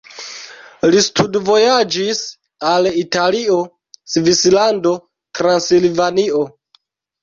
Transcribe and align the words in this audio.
Li 0.95 1.03
studvojaĝis 1.07 2.23
al 2.71 2.91
Italio, 3.05 3.61
Svislando, 4.17 4.99
Transilvanio. 5.43 6.47